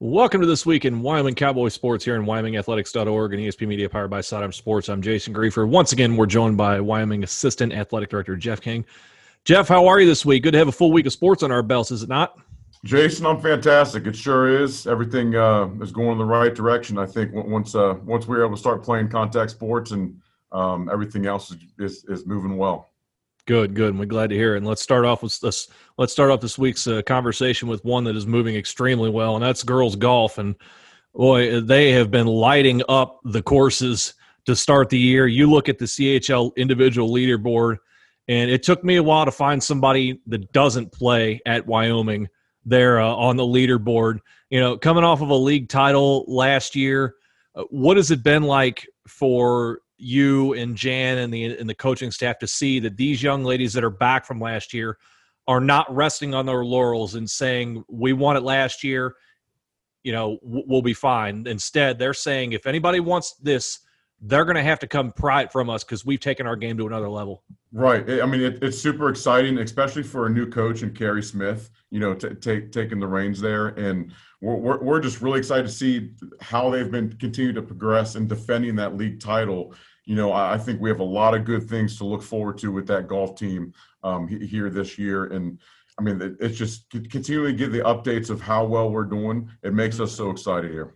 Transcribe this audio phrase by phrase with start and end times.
[0.00, 4.10] Welcome to this week in Wyoming Cowboy Sports here in WyomingAthletics.org and ESP Media powered
[4.10, 4.88] by Sidearm Sports.
[4.88, 5.68] I'm Jason Griefer.
[5.68, 8.84] Once again, we're joined by Wyoming Assistant Athletic Director Jeff King.
[9.44, 10.42] Jeff, how are you this week?
[10.42, 12.36] Good to have a full week of sports on our belts, is it not?
[12.84, 14.08] Jason, I'm fantastic.
[14.08, 14.88] It sure is.
[14.88, 16.98] Everything uh, is going in the right direction.
[16.98, 21.24] I think once uh, once we're able to start playing contact sports and um, everything
[21.24, 22.90] else is, is, is moving well.
[23.46, 23.90] Good, good.
[23.90, 24.58] And we're glad to hear it.
[24.58, 25.68] And let's start off with this.
[25.98, 29.44] Let's start off this week's uh, conversation with one that is moving extremely well, and
[29.44, 30.38] that's girls golf.
[30.38, 30.54] And
[31.14, 34.14] boy, they have been lighting up the courses
[34.46, 35.26] to start the year.
[35.26, 37.76] You look at the CHL individual leaderboard,
[38.28, 42.28] and it took me a while to find somebody that doesn't play at Wyoming
[42.64, 44.20] there uh, on the leaderboard.
[44.48, 47.14] You know, coming off of a league title last year,
[47.54, 52.10] uh, what has it been like for you and Jan and the and the coaching
[52.10, 54.98] staff to see that these young ladies that are back from last year
[55.48, 59.14] are not resting on their laurels and saying we won it last year,
[60.02, 61.46] you know, we'll be fine.
[61.46, 63.80] Instead, they're saying if anybody wants this,
[64.20, 66.78] they're going to have to come pry it from us because we've taken our game
[66.78, 67.42] to another level.
[67.72, 68.08] Right.
[68.22, 71.70] I mean, it, it's super exciting, especially for a new coach and Carrie Smith.
[71.90, 75.72] You know, t- take taking the reins there, and we're, we're, just really excited to
[75.72, 79.74] see how they've been continue to progress in defending that league title.
[80.04, 82.70] You know, I, think we have a lot of good things to look forward to
[82.70, 85.58] with that golf team um, here this year, and
[85.98, 89.48] I mean, it's just continually give the updates of how well we're doing.
[89.62, 90.94] It makes us so excited here.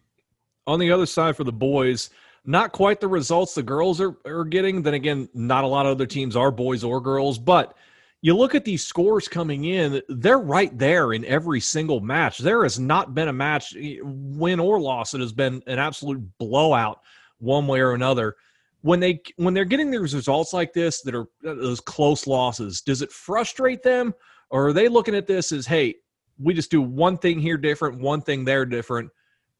[0.67, 2.11] On the other side for the boys,
[2.45, 4.83] not quite the results the girls are, are getting.
[4.83, 7.75] Then again, not a lot of other teams are boys or girls, but–
[8.21, 12.39] you look at these scores coming in, they're right there in every single match.
[12.39, 17.01] There has not been a match, win or loss, it has been an absolute blowout
[17.39, 18.37] one way or another.
[18.83, 22.81] When they when they're getting these results like this that are uh, those close losses,
[22.81, 24.15] does it frustrate them,
[24.51, 25.97] or are they looking at this as, hey,
[26.39, 29.11] we just do one thing here different, one thing there different,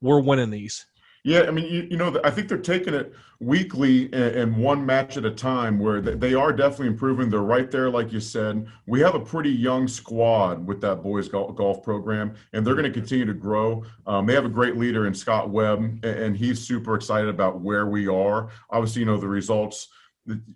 [0.01, 0.87] we're winning these?
[1.25, 4.85] Yeah, I mean, you, you know, I think they're taking it weekly and, and, one
[4.85, 7.29] match at a time where they are definitely improving.
[7.29, 8.67] They're right there, like you said.
[8.87, 12.91] We have a pretty young squad with that boys golf, golf program, and they're going
[12.91, 13.85] to continue to grow.
[14.07, 17.61] Um, they have a great leader in Scott Webb, and, and he's super excited about
[17.61, 18.51] where we are.
[18.71, 19.89] Obviously, you know, the results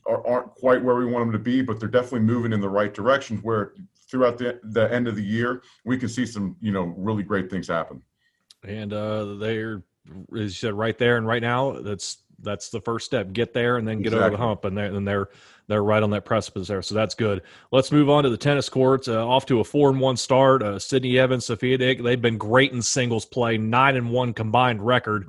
[0.06, 2.92] aren't quite where we want them to be, but they're definitely moving in the right
[2.92, 3.74] direction where
[4.10, 7.50] throughout the, the end of the year, we can see some, you know, really great
[7.50, 8.02] things happen.
[8.62, 13.06] And uh, they're as you said, right there and right now, that's that's the first
[13.06, 13.32] step.
[13.32, 14.26] Get there and then get exactly.
[14.26, 15.28] over the hump, and they're and they're
[15.68, 16.82] they're right on that precipice there.
[16.82, 17.42] So that's good.
[17.70, 19.08] Let's move on to the tennis courts.
[19.08, 20.62] Uh, off to a four and one start.
[20.62, 24.84] Uh, Sydney Evans, Sophia Dick, they've been great in singles play, nine and one combined
[24.84, 25.28] record.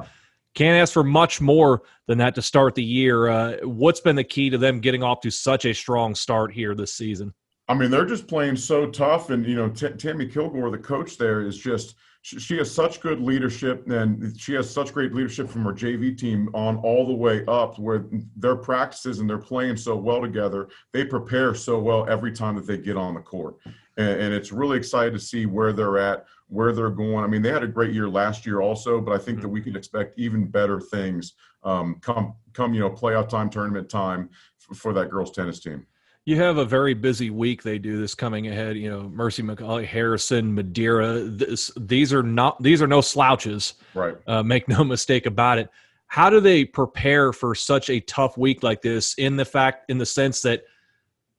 [0.56, 3.28] Can't ask for much more than that to start the year.
[3.28, 6.76] Uh, what's been the key to them getting off to such a strong start here
[6.76, 7.34] this season?
[7.68, 11.18] I mean, they're just playing so tough, and you know, T- Tammy Kilgore, the coach
[11.18, 15.64] there, is just she, has such good leadership and she has such great leadership from
[15.66, 18.06] her JV team on all the way up where
[18.38, 20.70] their practices and they're playing so well together.
[20.94, 23.58] They prepare so well every time that they get on the court.
[23.98, 27.26] And, and it's really exciting to see where they're at, where they're going.
[27.26, 29.62] I mean, they had a great year last year also, but I think that we
[29.62, 34.30] can expect even better things um, come, come, you know, playoff time, tournament time
[34.60, 35.86] for, for that girls tennis team
[36.26, 39.86] you have a very busy week they do this coming ahead you know mercy McAuley
[39.86, 43.74] harrison madeira this, these are not these are no slouches.
[43.94, 44.16] Right.
[44.28, 45.70] Uh, make no mistake about it.
[46.08, 49.98] How do they prepare for such a tough week like this in the fact in
[49.98, 50.64] the sense that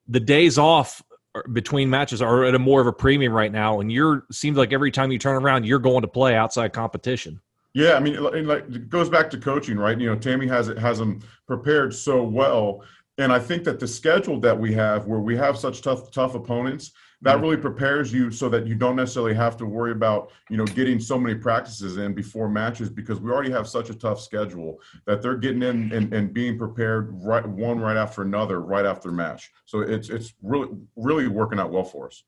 [0.09, 1.03] the days off
[1.53, 4.72] between matches are at a more of a premium right now and you're seems like
[4.72, 7.41] every time you turn around you're going to play outside competition?
[7.72, 9.99] Yeah, I mean, like it goes back to coaching, right?
[9.99, 12.84] You know, Tammy has it has them prepared so well
[13.19, 16.34] and I think that the schedule that we have, where we have such tough tough
[16.34, 16.92] opponents,
[17.22, 17.42] that mm-hmm.
[17.44, 20.98] really prepares you so that you don't necessarily have to worry about you know getting
[20.98, 25.22] so many practices in before matches because we already have such a tough schedule that
[25.22, 29.50] they're getting in and, and being prepared right one right after another right after match.
[29.64, 32.22] So it's it's really really working out well for us.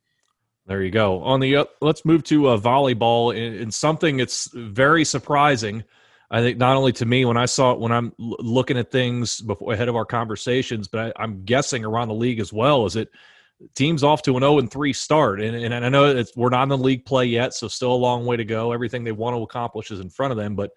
[0.66, 1.22] There you go.
[1.22, 5.84] On the uh, let's move to uh, volleyball and something that's very surprising
[6.30, 9.40] I think not only to me when I saw it when I'm looking at things
[9.40, 12.84] before ahead of our conversations, but I, am guessing around the league as well.
[12.86, 13.10] Is it
[13.74, 15.40] teams off to an 0 and 3 start?
[15.40, 17.94] And, and I know it's, we're not in the league play yet, so still a
[17.94, 18.72] long way to go.
[18.72, 20.72] Everything they want to accomplish is in front of them, but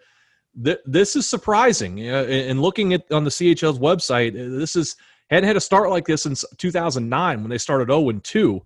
[0.63, 1.99] th- this is surprising.
[1.99, 4.95] Uh, and looking at on the CHL's website, uh, this is
[5.29, 8.61] hadn't had a start like this since 2009 when they started 0 and 2.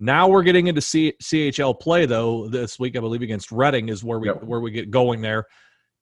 [0.00, 4.04] Now we're getting into C- CHL play though this week, I believe against Reading is
[4.04, 4.42] where we yep.
[4.42, 5.46] where we get going there.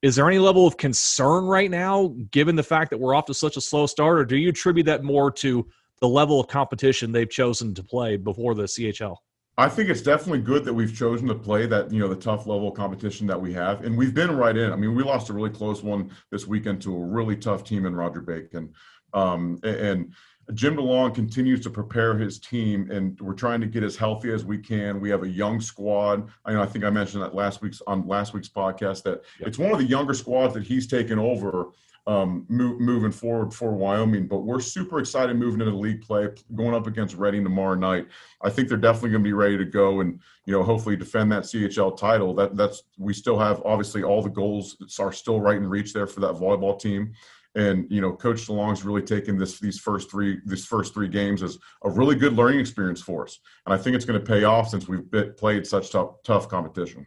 [0.06, 3.34] Is there any level of concern right now, given the fact that we're off to
[3.34, 5.66] such a slow start, or do you attribute that more to
[6.00, 9.16] the level of competition they've chosen to play before the CHL?
[9.58, 12.46] I think it's definitely good that we've chosen to play that, you know, the tough
[12.46, 13.84] level of competition that we have.
[13.84, 14.72] And we've been right in.
[14.72, 17.84] I mean, we lost a really close one this weekend to a really tough team
[17.84, 18.74] in Roger Bacon.
[19.12, 20.14] Um, and
[20.54, 24.44] Jim DeLong continues to prepare his team, and we're trying to get as healthy as
[24.44, 25.00] we can.
[25.00, 26.28] We have a young squad.
[26.44, 29.48] I know I think I mentioned that last week's on last week's podcast that yep.
[29.48, 31.70] it's one of the younger squads that he's taken over
[32.06, 34.28] um, move, moving forward for Wyoming.
[34.28, 38.06] But we're super excited moving into league play, going up against Reading tomorrow night.
[38.42, 41.32] I think they're definitely going to be ready to go and you know hopefully defend
[41.32, 42.34] that CHL title.
[42.34, 46.06] That that's we still have obviously all the goals are still right in reach there
[46.06, 47.14] for that volleyball team.
[47.56, 51.42] And you know, Coach DeLong's really taken this these first three these first three games
[51.42, 54.44] as a really good learning experience for us, and I think it's going to pay
[54.44, 57.06] off since we've played such tough tough competition.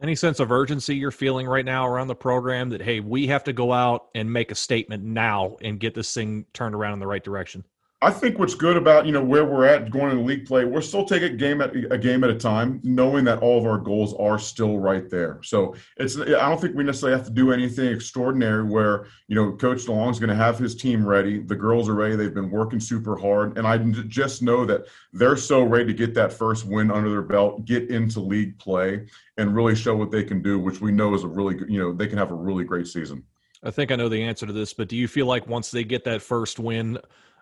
[0.00, 3.42] Any sense of urgency you're feeling right now around the program that, hey, we have
[3.44, 6.98] to go out and make a statement now and get this thing turned around in
[7.00, 7.64] the right direction?
[8.00, 10.80] I think what's good about you know where we're at going into league play, we're
[10.80, 14.14] still taking game at a game at a time, knowing that all of our goals
[14.20, 15.40] are still right there.
[15.42, 18.62] So it's I don't think we necessarily have to do anything extraordinary.
[18.62, 22.14] Where you know Coach DeLong's going to have his team ready, the girls are ready,
[22.14, 26.14] they've been working super hard, and I just know that they're so ready to get
[26.14, 29.08] that first win under their belt, get into league play,
[29.38, 31.80] and really show what they can do, which we know is a really good, you
[31.80, 33.24] know they can have a really great season.
[33.64, 35.82] I think I know the answer to this, but do you feel like once they
[35.82, 36.96] get that first win?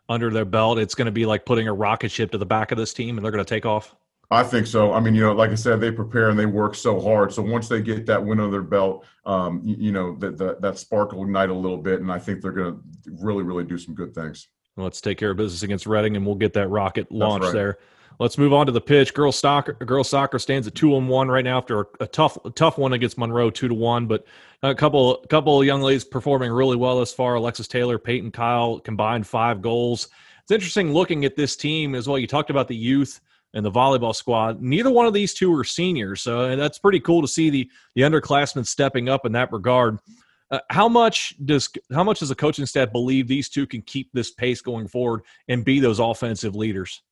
[0.09, 2.73] Under their belt, it's going to be like putting a rocket ship to the back
[2.73, 3.95] of this team and they're going to take off?
[4.31, 4.93] I think so.
[4.93, 7.33] I mean, you know, like I said, they prepare and they work so hard.
[7.33, 10.61] So once they get that win under their belt, um, you, you, know, that, that
[10.63, 13.63] that spark will ignite a little bit, and I think they're going to really, really
[13.63, 14.49] do some good things.
[14.77, 17.55] Let's take care of business against Reading, and we'll get that rocket launched right.
[17.55, 17.79] there.
[18.19, 19.13] Let's move on to the pitch.
[19.13, 22.51] Girls soccer, girls soccer stands at two and one right now after a, tough, a
[22.51, 24.07] tough one against Monroe, two to one.
[24.07, 24.25] But
[24.63, 27.35] a couple, a couple of young ladies performing really well thus far.
[27.35, 30.09] Alexis Taylor, Peyton Kyle combined five goals.
[30.43, 32.19] It's interesting looking at this team as well.
[32.19, 33.21] You talked about the youth
[33.53, 34.63] and the volleyball squad.
[34.63, 38.03] Neither one of these two are seniors, so that's pretty cool to see the the
[38.03, 39.99] underclassmen stepping up in that regard.
[40.51, 44.11] Uh, how much does how much does the coaching staff believe these two can keep
[44.13, 47.03] this pace going forward and be those offensive leaders?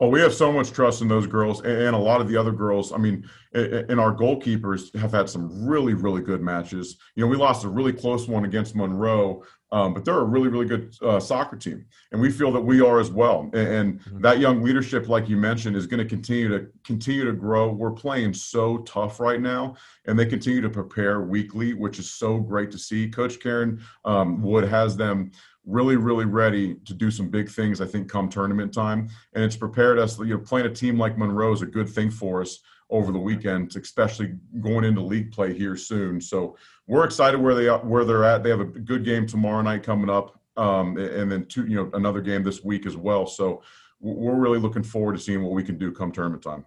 [0.00, 2.52] Well, we have so much trust in those girls, and a lot of the other
[2.52, 2.90] girls.
[2.90, 6.96] I mean, and our goalkeepers have had some really, really good matches.
[7.16, 9.42] You know, we lost a really close one against Monroe,
[9.72, 12.80] um, but they're a really, really good uh, soccer team, and we feel that we
[12.80, 13.50] are as well.
[13.52, 14.22] And, and mm-hmm.
[14.22, 17.70] that young leadership, like you mentioned, is going to continue to continue to grow.
[17.70, 19.76] We're playing so tough right now,
[20.06, 23.10] and they continue to prepare weekly, which is so great to see.
[23.10, 25.32] Coach Karen um, Wood has them
[25.70, 29.08] really, really ready to do some big things, I think, come tournament time.
[29.34, 32.10] And it's prepared us, you know, playing a team like Monroe is a good thing
[32.10, 36.20] for us over the weekend, especially going into league play here soon.
[36.20, 36.56] So
[36.86, 38.42] we're excited where they are, where they're at.
[38.42, 41.90] They have a good game tomorrow night coming up, um, and then two, you know,
[41.94, 43.26] another game this week as well.
[43.26, 43.62] So
[44.00, 46.64] we're really looking forward to seeing what we can do come tournament time.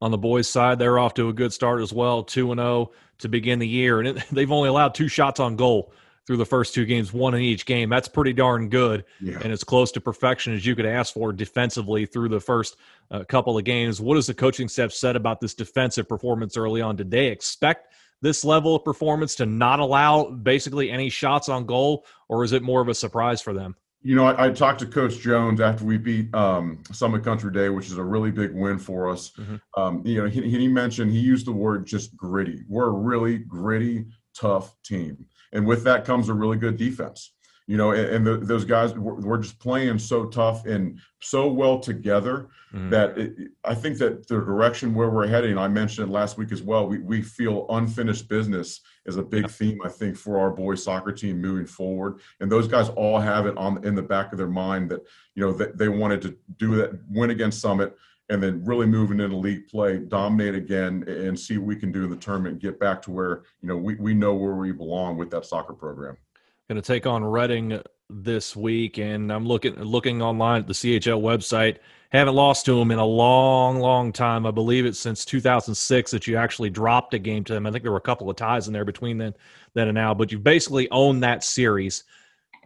[0.00, 2.68] On the boys' side, they're off to a good start as well, two and zero
[2.68, 5.92] oh to begin the year, and it, they've only allowed two shots on goal
[6.26, 7.88] through the first two games, one in each game.
[7.88, 9.38] That's pretty darn good, yeah.
[9.42, 12.76] and as close to perfection as you could ask for defensively through the first
[13.10, 14.00] uh, couple of games.
[14.00, 16.96] What has the coaching staff said about this defensive performance early on?
[16.96, 17.92] Did they expect
[18.22, 22.62] this level of performance to not allow basically any shots on goal, or is it
[22.62, 23.76] more of a surprise for them?
[24.00, 27.70] You know, I, I talked to Coach Jones after we beat um, Summit Country Day,
[27.70, 29.30] which is a really big win for us.
[29.38, 29.56] Mm-hmm.
[29.80, 32.64] Um, you know, he, he mentioned he used the word just gritty.
[32.68, 37.32] We're a really gritty, tough team and with that comes a really good defense.
[37.66, 41.80] You know, and, and the, those guys we're, just playing so tough and so well
[41.80, 42.90] together mm-hmm.
[42.90, 43.32] that it,
[43.64, 46.86] I think that the direction where we're heading, I mentioned it last week as well.
[46.86, 51.10] We we feel unfinished business is a big theme, I think, for our boys soccer
[51.12, 52.20] team moving forward.
[52.40, 55.00] And those guys all have it on in the back of their mind that
[55.34, 57.96] you know that they wanted to do that, win against Summit
[58.30, 62.04] and then really moving into league play, dominate again, and see what we can do
[62.04, 65.16] in the tournament, get back to where you know we, we know where we belong
[65.16, 66.16] with that soccer program.
[66.68, 71.20] Going to take on Reading this week, and I'm looking looking online at the CHL
[71.20, 71.78] website.
[72.10, 74.46] Haven't lost to them in a long, long time.
[74.46, 77.66] I believe it's since 2006 that you actually dropped a game to them.
[77.66, 79.34] I think there were a couple of ties in there between then,
[79.74, 82.04] then and now, but you basically owned that series.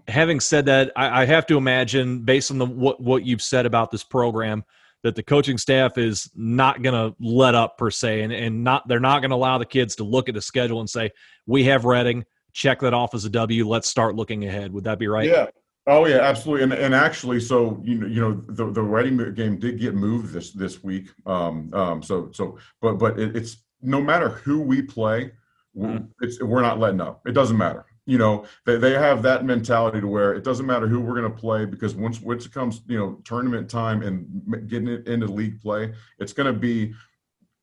[0.06, 3.66] Having said that, I, I have to imagine, based on the what what you've said
[3.66, 4.64] about this program,
[5.02, 8.86] that the coaching staff is not going to let up per se, and, and not
[8.88, 11.10] they're not going to allow the kids to look at the schedule and say
[11.46, 13.68] we have Reading, check that off as a W.
[13.68, 14.72] Let's start looking ahead.
[14.72, 15.28] Would that be right?
[15.28, 15.46] Yeah.
[15.86, 16.64] Oh yeah, absolutely.
[16.64, 20.32] And and actually, so you know, you know, the the Reading game did get moved
[20.32, 21.08] this this week.
[21.26, 25.32] Um, um, so so, but but it, it's no matter who we play,
[25.76, 26.04] mm-hmm.
[26.20, 27.22] it's we're not letting up.
[27.26, 30.88] It doesn't matter you know they, they have that mentality to where it doesn't matter
[30.88, 34.68] who we're going to play because once once it comes you know tournament time and
[34.68, 36.94] getting it into league play it's going to be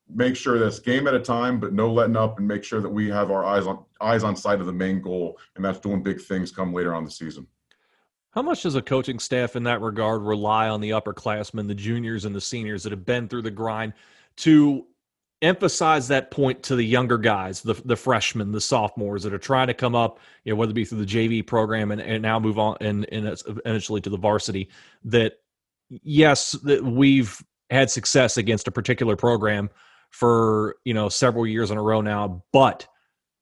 [0.08, 2.88] make sure that's game at a time but no letting up and make sure that
[2.88, 6.00] we have our eyes on eyes on sight of the main goal and that's doing
[6.00, 7.44] big things come later on the season.
[8.30, 12.24] How much does a coaching staff in that regard rely on the upperclassmen the juniors
[12.24, 13.94] and the seniors that have been through the grind
[14.36, 14.86] to
[15.42, 19.66] emphasize that point to the younger guys, the the freshmen, the sophomores that are trying
[19.66, 22.38] to come up, you know, whether it be through the JV program and, and now
[22.38, 24.68] move on and, and eventually to the varsity,
[25.04, 25.34] that
[25.90, 29.70] yes, that we've had success against a particular program
[30.10, 32.86] for you know several years in a row now, but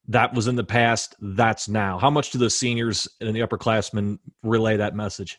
[0.09, 1.15] that was in the past.
[1.21, 1.99] That's now.
[1.99, 5.39] How much do the seniors and the upperclassmen relay that message?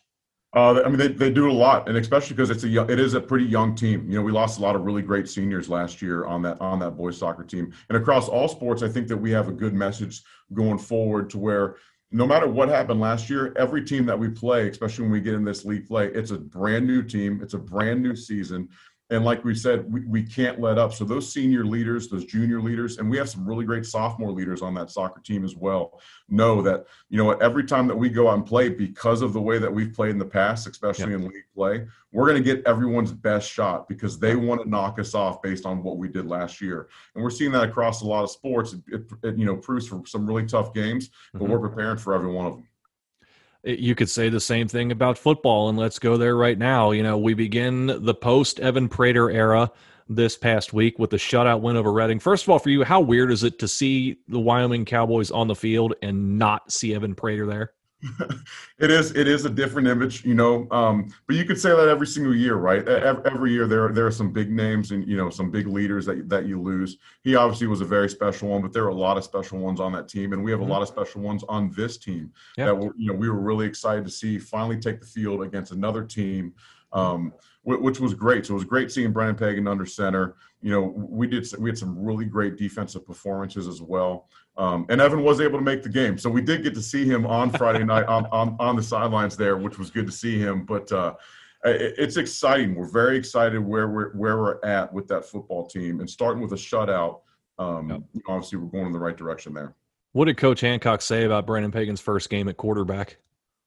[0.56, 3.12] Uh, I mean, they, they do a lot, and especially because it's a it is
[3.12, 4.08] a pretty young team.
[4.08, 6.78] You know, we lost a lot of really great seniors last year on that on
[6.78, 9.74] that boys soccer team, and across all sports, I think that we have a good
[9.74, 10.22] message
[10.54, 11.76] going forward to where
[12.10, 15.34] no matter what happened last year, every team that we play, especially when we get
[15.34, 18.66] in this league play, it's a brand new team, it's a brand new season,
[19.10, 20.92] and like we said, we, we can't let up.
[20.92, 24.62] So those senior leaders, those junior leaders, and we have some really great sophomore leaders
[24.62, 28.28] on that soccer team as well, know that, you know, every time that we go
[28.28, 31.22] out and play, because of the way that we've played in the past, especially in
[31.22, 35.14] league play, we're going to get everyone's best shot because they want to knock us
[35.14, 36.88] off based on what we did last year.
[37.14, 38.72] And we're seeing that across a lot of sports.
[38.72, 41.52] It, it, it you know, proves for some really tough games, but mm-hmm.
[41.52, 42.66] we're preparing for every one of them
[43.66, 46.92] you could say the same thing about football and let's go there right now.
[46.92, 49.70] You know we begin the post evan prater era
[50.08, 52.20] this past week with the shutout win over reading.
[52.20, 55.48] First of all for you how weird is it to see the wyoming cowboys on
[55.48, 57.72] the field and not see evan prater there
[58.78, 60.68] it is it is a different image, you know.
[60.70, 62.86] Um, but you could say that every single year, right?
[62.86, 66.04] Every, every year there there are some big names and you know some big leaders
[66.06, 66.98] that that you lose.
[67.22, 69.80] He obviously was a very special one, but there are a lot of special ones
[69.80, 70.70] on that team, and we have mm-hmm.
[70.70, 73.66] a lot of special ones on this team that were, you know we were really
[73.66, 76.52] excited to see finally take the field against another team.
[76.92, 77.32] Um,
[77.66, 78.46] which was great.
[78.46, 80.36] So it was great seeing Brennan Pagan under center.
[80.62, 84.28] You know, we did we had some really great defensive performances as well.
[84.56, 87.04] Um, and Evan was able to make the game, so we did get to see
[87.04, 90.38] him on Friday night on, on on the sidelines there, which was good to see
[90.38, 90.64] him.
[90.64, 91.14] But uh,
[91.64, 92.76] it, it's exciting.
[92.76, 96.52] We're very excited where we're where we're at with that football team, and starting with
[96.52, 97.20] a shutout.
[97.58, 98.22] Um, yep.
[98.28, 99.74] Obviously, we're going in the right direction there.
[100.12, 103.16] What did Coach Hancock say about Brandon Pagan's first game at quarterback?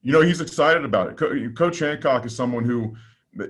[0.01, 1.56] You know, he's excited about it.
[1.56, 2.96] Coach Hancock is someone who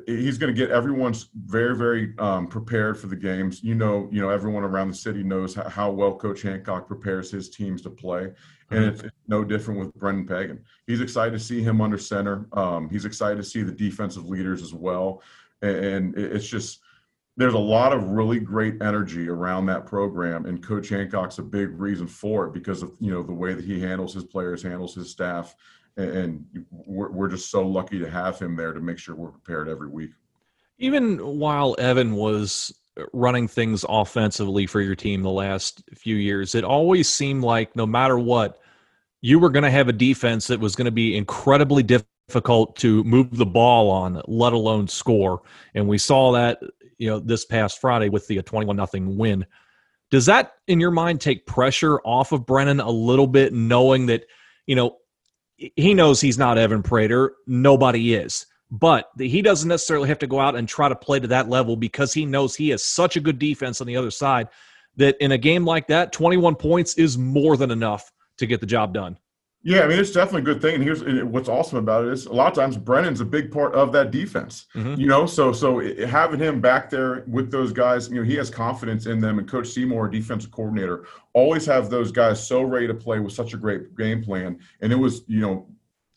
[0.06, 3.64] he's going to get everyone's very very um, prepared for the games.
[3.64, 7.32] You know you know everyone around the city knows how, how well coach hancock prepares
[7.32, 8.32] his teams to play.
[8.72, 8.90] And mm-hmm.
[8.90, 10.64] it's, it's, no different with brendan pagan.
[10.86, 12.48] He's excited to see him under center.
[12.54, 15.24] Um, he's excited to see the defensive leaders as well.
[15.62, 16.82] And it's just
[17.40, 21.80] there's a lot of really great energy around that program and coach hancock's a big
[21.80, 24.94] reason for it because of you know the way that he handles his players handles
[24.94, 25.56] his staff
[25.98, 29.68] and we're, we're just so lucky to have him there to make sure we're prepared
[29.68, 30.12] every week.
[30.78, 32.74] Even while Evan was
[33.14, 37.86] running things offensively for your team the last few years, it always seemed like no
[37.86, 38.60] matter what,
[39.22, 43.04] you were going to have a defense that was going to be incredibly difficult to
[43.04, 45.42] move the ball on, let alone score.
[45.76, 46.62] And we saw that,
[46.98, 49.46] you know, this past Friday with the 21 nothing win.
[50.12, 54.26] Does that, in your mind, take pressure off of Brennan a little bit, knowing that,
[54.66, 54.98] you know,
[55.76, 57.36] he knows he's not Evan Prater.
[57.48, 58.46] Nobody is.
[58.72, 61.76] But he doesn't necessarily have to go out and try to play to that level
[61.76, 64.48] because he knows he has such a good defense on the other side
[64.96, 68.68] that in a game like that, 21 points is more than enough to get the
[68.68, 69.18] job done.
[69.62, 70.76] Yeah, I mean it's definitely a good thing.
[70.76, 73.74] And here's what's awesome about it is a lot of times Brennan's a big part
[73.74, 74.68] of that defense.
[74.74, 75.00] Mm-hmm.
[75.00, 78.50] You know, so so having him back there with those guys, you know, he has
[78.50, 79.38] confidence in them.
[79.38, 83.54] And Coach Seymour, defensive coordinator, always have those guys so ready to play with such
[83.54, 84.60] a great game plan.
[84.80, 85.68] And it was, you know,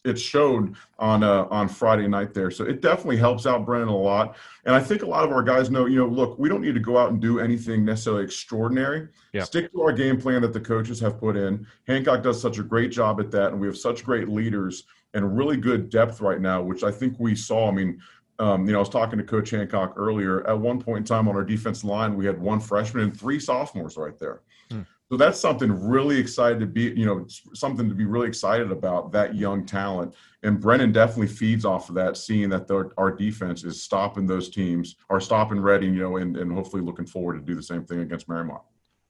[0.05, 2.51] it showed on uh, on Friday night there.
[2.51, 4.37] So it definitely helps out Brennan a lot.
[4.65, 6.75] And I think a lot of our guys know, you know, look, we don't need
[6.75, 9.09] to go out and do anything necessarily extraordinary.
[9.33, 9.45] Yeah.
[9.45, 11.67] Stick to our game plan that the coaches have put in.
[11.87, 15.37] Hancock does such a great job at that, and we have such great leaders and
[15.37, 17.69] really good depth right now, which I think we saw.
[17.69, 18.01] I mean,
[18.39, 20.47] um, you know, I was talking to Coach Hancock earlier.
[20.49, 23.39] At one point in time on our defense line, we had one freshman and three
[23.39, 24.41] sophomores right there.
[24.71, 24.81] Hmm.
[25.13, 29.13] So that's something really excited to be, you know, something to be really excited about
[29.13, 30.15] that young talent.
[30.43, 34.49] And Brennan definitely feeds off of that, seeing that the, our defense is stopping those
[34.49, 37.85] teams, are stopping Reading, you know, and, and hopefully looking forward to do the same
[37.85, 38.63] thing against Mariemont.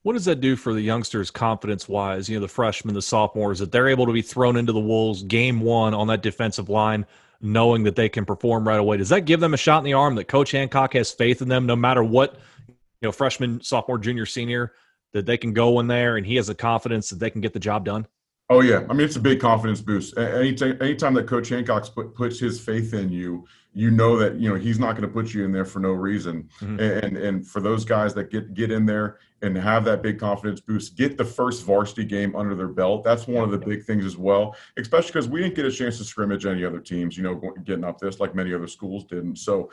[0.02, 2.28] What does that do for the youngsters confidence wise?
[2.28, 5.22] You know, the freshmen, the sophomores, that they're able to be thrown into the Wolves
[5.22, 7.06] game one on that defensive line,
[7.40, 8.96] knowing that they can perform right away.
[8.96, 11.48] Does that give them a shot in the arm that Coach Hancock has faith in
[11.48, 12.34] them no matter what,
[12.66, 14.72] you know, freshman, sophomore, junior, senior?
[15.12, 17.52] That they can go in there and he has the confidence that they can get
[17.52, 18.06] the job done?
[18.50, 20.18] Oh yeah, I mean it's a big confidence boost.
[20.18, 24.48] Anytime, anytime that Coach Hancock put, puts his faith in you, you know that you
[24.50, 26.50] know he's not going to put you in there for no reason.
[26.60, 27.04] Mhm.
[27.04, 30.60] And and for those guys that get get in there and have that big confidence
[30.60, 33.04] boost, get the first varsity game under their belt.
[33.04, 34.54] That's one of the big things as well.
[34.76, 37.84] Especially because we didn't get a chance to scrimmage any other teams, you know, getting
[37.84, 39.36] up this like many other schools didn't.
[39.36, 39.70] So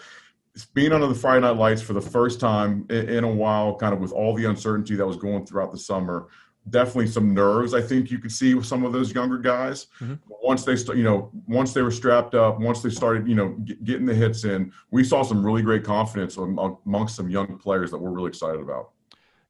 [0.65, 3.99] being under the Friday Night Lights for the first time in, a while, kind of
[3.99, 6.27] with all the uncertainty that was going throughout the summer,
[6.69, 7.73] definitely some nerves.
[7.73, 9.87] I think you could see with some of those younger guys.
[9.99, 10.19] Mhm.
[10.27, 13.83] Once they, you know, once they were strapped up, once they started, you know, get,
[13.83, 17.97] getting the hits in, we saw some really great confidence amongst some young players that
[17.97, 18.89] we're really excited about.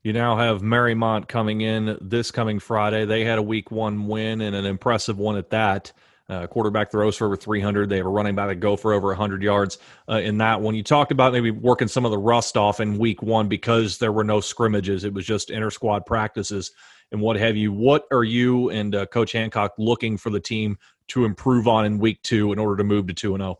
[0.04, 3.04] You now have Mariemont coming in this coming Friday.
[3.04, 5.92] They had a week one win and an impressive one at that.
[6.29, 7.89] Uh, quarterback throws for over 300.
[7.89, 10.75] They have a running back that go for over 100 yards uh, in that one.
[10.75, 14.12] You talked about maybe working some of the rust off in week one because there
[14.12, 15.03] were no scrimmages.
[15.03, 16.71] It was just inter squad practices
[17.12, 17.74] and what have you.
[17.74, 20.77] What are you and uh, Coach Hancock looking for the team
[21.09, 23.45] to improve on in week two in order to move to 2 and oh?
[23.45, 23.57] 0?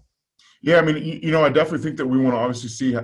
[0.61, 2.95] Yeah, I mean, you, you know, I definitely think that we want to obviously see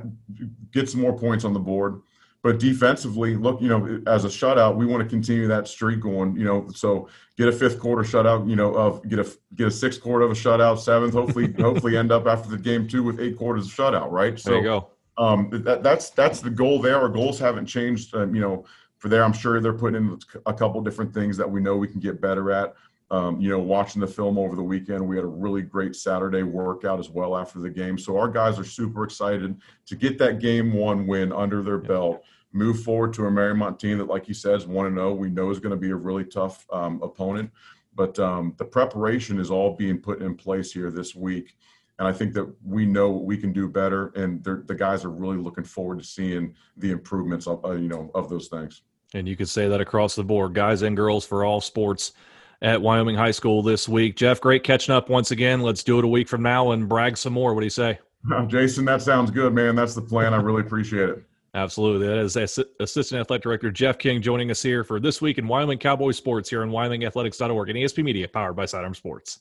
[0.72, 2.02] get some more points on the board.
[2.46, 6.38] But defensively, look, you know, as a shutout, we want to continue that streak going.
[6.38, 7.10] You know, so
[7.40, 8.48] get a fifth quarter shutout.
[8.48, 11.14] You know, of get a get a sixth quarter of a shutout, seventh.
[11.14, 14.12] Hopefully, hopefully end up after the game two with eight quarters of shutout.
[14.12, 14.40] Right.
[14.40, 14.90] So There you go.
[15.18, 17.02] um, that, that's that's the goal there.
[17.02, 18.14] Our goals haven't changed.
[18.14, 18.64] Um, you know,
[19.00, 21.88] for there, I'm sure they're putting in a couple different things that we know we
[21.88, 22.76] can get better at.
[23.12, 26.44] Um, you know, watching the film over the weekend, we had a really great Saturday
[26.44, 27.98] workout as well after the game.
[27.98, 32.24] So our guys are super excited to get that game one win under their belt,
[32.56, 35.14] move forward to a Mariemont team that, like you said, is one and zero.
[35.14, 37.52] We know is going to be a really tough um, opponent,
[37.94, 41.58] but um, the preparation is all being put in place here this week.
[42.00, 45.12] And I think that we know what we can do better, and the guys are
[45.12, 48.82] really looking forward to seeing the improvements of uh, you know of those things.
[49.14, 52.14] And you could say that across the board, guys and girls for all sports
[52.62, 54.18] at Wyoming High School this week.
[54.18, 55.62] Jeff, great catching up once again.
[55.62, 57.54] Let's do it a week from now and brag some more.
[57.54, 58.00] What do you say?
[58.48, 59.76] Jason, that sounds good, man.
[59.76, 60.34] That's the plan.
[60.34, 61.24] I really appreciate it.
[61.56, 62.06] Absolutely.
[62.06, 65.48] That is Assi- Assistant Athletic Director Jeff King joining us here for this week in
[65.48, 69.40] Wyoming Cowboy Sports here on WyomingAthletics.org and ESP Media, powered by Sidearm Sports.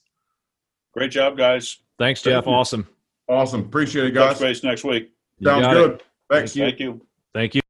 [0.95, 1.79] Great job, guys.
[1.99, 2.47] Thanks, Jeff.
[2.47, 2.53] You.
[2.53, 2.87] Awesome.
[3.29, 3.63] Awesome.
[3.63, 4.41] Appreciate it, Touch guys.
[4.41, 5.11] base next week.
[5.39, 5.81] You Sounds got it.
[5.81, 6.03] good.
[6.31, 6.55] Thanks.
[6.55, 7.05] Thank you.
[7.35, 7.61] Thank you.